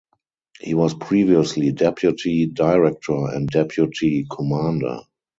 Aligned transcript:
He 0.59 0.73
was 0.73 0.95
previously 0.95 1.71
deputy 1.73 2.47
director 2.47 3.27
and 3.27 3.47
deputy 3.47 4.25
commander. 4.31 5.01